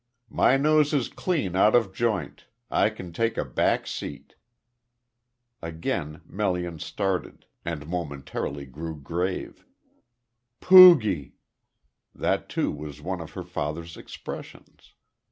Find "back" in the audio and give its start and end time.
3.45-3.85